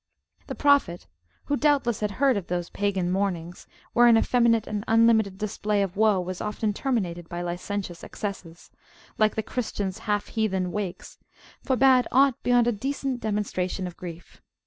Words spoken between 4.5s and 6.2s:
and unlimited display of woe